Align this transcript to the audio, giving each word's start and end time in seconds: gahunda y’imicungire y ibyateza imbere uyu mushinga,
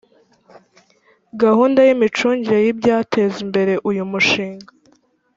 gahunda 1.41 1.79
y’imicungire 1.87 2.57
y 2.65 2.69
ibyateza 2.73 3.37
imbere 3.45 3.73
uyu 3.89 4.03
mushinga, 4.11 4.71